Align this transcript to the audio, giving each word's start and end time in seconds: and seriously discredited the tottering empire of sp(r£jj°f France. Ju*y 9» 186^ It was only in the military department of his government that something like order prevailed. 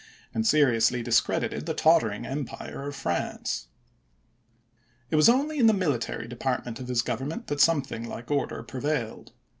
and 0.33 0.47
seriously 0.47 1.03
discredited 1.03 1.67
the 1.67 1.75
tottering 1.75 2.25
empire 2.25 2.87
of 2.87 2.95
sp(r£jj°f 2.95 3.01
France. 3.03 3.67
Ju*y 5.11 5.11
9» 5.11 5.11
186^ 5.11 5.11
It 5.11 5.15
was 5.17 5.29
only 5.29 5.59
in 5.59 5.67
the 5.67 5.73
military 5.73 6.27
department 6.27 6.79
of 6.79 6.87
his 6.87 7.03
government 7.03 7.45
that 7.45 7.61
something 7.61 8.07
like 8.09 8.31
order 8.31 8.63
prevailed. 8.63 9.33